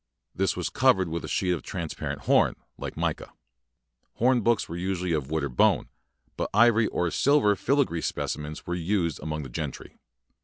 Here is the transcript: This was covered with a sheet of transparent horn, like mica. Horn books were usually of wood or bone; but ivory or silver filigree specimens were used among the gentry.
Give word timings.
This 0.33 0.57
was 0.57 0.71
covered 0.71 1.09
with 1.09 1.23
a 1.23 1.27
sheet 1.27 1.51
of 1.51 1.61
transparent 1.61 2.21
horn, 2.21 2.55
like 2.75 2.97
mica. 2.97 3.31
Horn 4.15 4.41
books 4.41 4.67
were 4.67 4.75
usually 4.75 5.11
of 5.13 5.29
wood 5.29 5.43
or 5.43 5.49
bone; 5.49 5.89
but 6.37 6.49
ivory 6.55 6.87
or 6.87 7.11
silver 7.11 7.55
filigree 7.55 8.01
specimens 8.01 8.65
were 8.65 8.73
used 8.73 9.19
among 9.19 9.43
the 9.43 9.49
gentry. 9.49 9.99